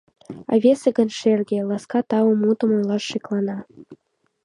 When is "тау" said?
2.09-2.29